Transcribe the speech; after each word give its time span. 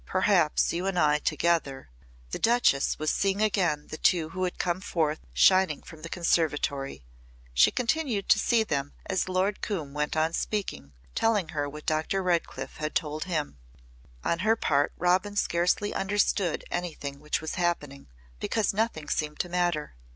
Perhaps 0.07 0.73
you 0.73 0.87
and 0.87 0.97
I 0.97 1.19
together" 1.19 1.91
The 2.31 2.39
Duchess 2.39 2.97
was 2.97 3.11
seeing 3.11 3.39
again 3.39 3.85
the 3.89 3.99
two 3.99 4.29
who 4.29 4.45
had 4.45 4.57
come 4.57 4.81
forth 4.81 5.19
shining 5.31 5.83
from 5.83 6.01
the 6.01 6.09
conservatory. 6.09 7.03
She 7.53 7.69
continued 7.69 8.27
to 8.29 8.39
see 8.39 8.63
them 8.63 8.93
as 9.05 9.29
Lord 9.29 9.61
Coombe 9.61 9.93
went 9.93 10.17
on 10.17 10.33
speaking, 10.33 10.93
telling 11.13 11.49
her 11.49 11.69
what 11.69 11.85
Dr. 11.85 12.23
Redcliff 12.23 12.77
had 12.77 12.95
told 12.95 13.25
him. 13.25 13.59
On 14.23 14.39
her 14.39 14.55
part 14.55 14.91
Robin 14.97 15.35
scarcely 15.35 15.93
understood 15.93 16.63
anything 16.71 17.19
which 17.19 17.39
was 17.39 17.53
happening 17.53 18.07
because 18.39 18.73
nothing 18.73 19.07
seemed 19.07 19.37
to 19.41 19.49
matter. 19.49 19.93